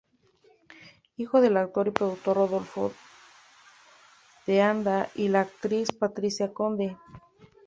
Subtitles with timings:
[1.15, 2.91] Hijo del actor y productor Rodolfo
[4.47, 6.97] de Anda y la actriz Patricia Conde.